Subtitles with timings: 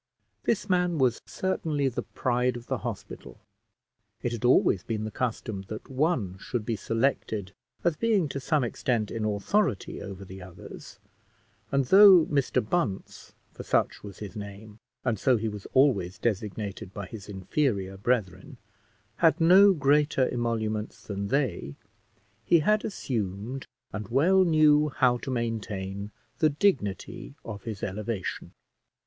[0.45, 3.39] This man was certainly the pride of the hospital.
[4.23, 8.63] It had always been the custom that one should be selected as being to some
[8.63, 10.97] extent in authority over the others;
[11.71, 16.95] and though Mr Bunce, for such was his name, and so he was always designated
[16.95, 18.57] by his inferior brethren,
[19.17, 21.75] had no greater emoluments than they,
[22.43, 26.09] he had assumed, and well knew how to maintain,
[26.39, 28.53] the dignity of his elevation.